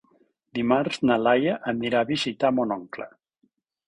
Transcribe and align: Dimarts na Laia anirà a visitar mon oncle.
Dimarts 0.59 1.01
na 1.09 1.17
Laia 1.25 1.57
anirà 1.71 2.01
a 2.01 2.07
visitar 2.13 2.51
mon 2.61 2.73
oncle. 2.77 3.07